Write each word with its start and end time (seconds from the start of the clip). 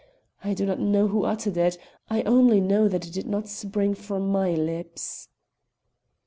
I 0.43 0.55
do 0.55 0.65
not 0.65 0.79
know 0.79 1.07
who 1.09 1.25
uttered 1.25 1.57
it; 1.57 1.77
I 2.09 2.23
only 2.23 2.59
know 2.59 2.87
that 2.87 3.05
it 3.05 3.13
did 3.13 3.27
not 3.27 3.47
spring 3.47 3.93
from 3.93 4.29
my 4.31 4.49
lips." 4.55 5.27